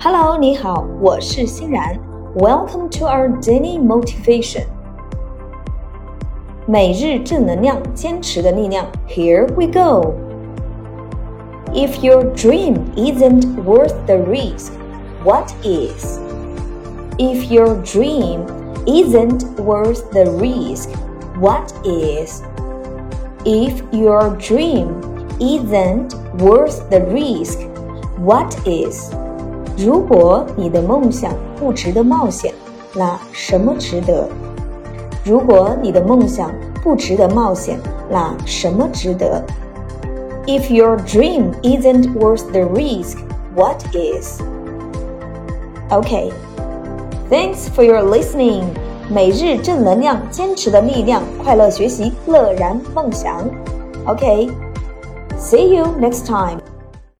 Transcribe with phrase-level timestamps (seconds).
[0.00, 1.98] Hello，你好，我是欣然。
[2.36, 4.64] Welcome to our daily motivation。
[6.66, 8.86] 每日正能量，坚持的力量。
[9.08, 10.14] Here we go.
[11.72, 14.72] If your dream isn't worth the risk,
[15.24, 16.18] what is?
[17.18, 18.46] If your dream
[18.86, 20.90] isn't worth the risk,
[21.40, 22.42] what is?
[23.44, 24.88] If your dream
[25.38, 27.60] isn't worth the risk,
[28.18, 29.10] what is?
[29.76, 32.52] 如果你的梦想不值得冒险，
[32.94, 34.26] 那什么值得？
[35.24, 36.50] 如果你的梦想
[36.82, 39.42] 不值得冒险，那什么值得？
[40.46, 43.18] If your dream isn't worth the risk,
[43.54, 44.40] what is?
[45.90, 46.32] Okay,
[47.28, 48.64] thanks for your listening.
[49.10, 53.44] 每日正能量，坚持的力量，快乐学习，乐然梦想。
[54.06, 54.48] Okay,
[55.38, 56.58] see you next time.